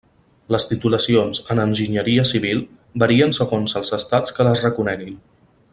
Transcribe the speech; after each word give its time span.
Les 0.53 0.63
titulacions 0.69 1.41
en 1.55 1.61
enginyeria 1.65 2.25
civil 2.31 2.63
varien 3.05 3.37
segons 3.41 3.79
els 3.81 3.95
estats 3.99 4.35
que 4.39 4.49
les 4.49 4.65
reconeguin. 4.69 5.21